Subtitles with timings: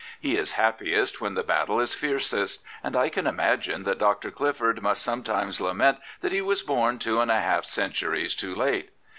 [0.19, 4.31] He is happiest when the battle is fiercest, and I can imagine that Dr.
[4.31, 8.89] Clifford must sometimes lament that he was bom two and a half centuries too late.